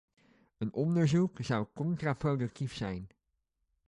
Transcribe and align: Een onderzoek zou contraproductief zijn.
Een 0.57 0.73
onderzoek 0.73 1.37
zou 1.41 1.67
contraproductief 1.73 2.73
zijn. 2.75 3.09